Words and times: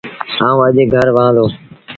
آئوٚݩ 0.43 0.61
اَڄ 0.63 0.75
گھر 0.93 1.07
وهآن 1.15 1.31
دو۔ 1.37 1.45